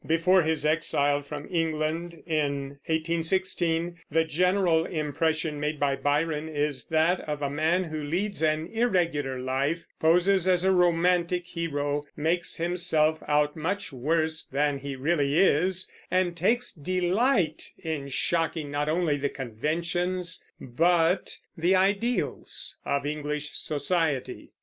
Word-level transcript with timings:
Before 0.03 0.41
his 0.41 0.65
exile 0.65 1.21
from 1.21 1.47
England, 1.51 2.23
in 2.25 2.79
1816, 2.87 3.99
the 4.09 4.23
general 4.23 4.83
impression 4.87 5.59
made 5.59 5.79
by 5.79 5.95
Byron 5.95 6.49
is 6.49 6.85
that 6.85 7.19
of 7.29 7.43
a 7.43 7.51
man 7.51 7.83
who 7.83 8.01
leads 8.03 8.41
an 8.41 8.65
irregular 8.73 9.39
life, 9.39 9.85
poses 9.99 10.47
as 10.47 10.63
a 10.63 10.71
romantic 10.71 11.45
hero, 11.45 12.03
makes 12.17 12.55
himself 12.55 13.21
out 13.27 13.55
much 13.55 13.93
worse 13.93 14.43
than 14.43 14.79
he 14.79 14.95
really 14.95 15.37
is, 15.39 15.87
and 16.09 16.35
takes 16.35 16.73
delight 16.73 17.69
in 17.77 18.09
shocking 18.09 18.71
not 18.71 18.89
only 18.89 19.17
the 19.17 19.29
conventions 19.29 20.43
but 20.59 21.37
the 21.55 21.75
ideals 21.75 22.75
of 22.85 23.05
English 23.05 23.51
society. 23.51 24.49